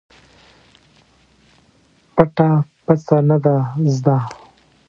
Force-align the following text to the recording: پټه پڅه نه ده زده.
پټه 2.15 2.49
پڅه 2.85 3.17
نه 3.29 3.37
ده 3.43 3.55
زده. 3.95 4.17